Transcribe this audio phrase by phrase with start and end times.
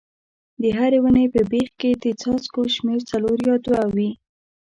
[0.61, 4.09] د هرې ونې په بیخ کې د څاڅکو شمېر څلور یا دوه وي.